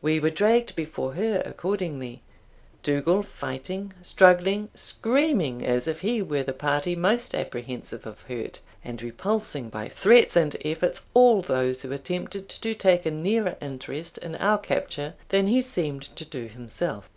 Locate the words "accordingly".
1.44-2.22